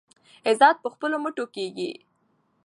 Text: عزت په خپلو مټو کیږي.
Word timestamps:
عزت 0.47 0.75
په 0.83 0.89
خپلو 0.93 1.15
مټو 1.23 1.45
کیږي. 1.55 1.91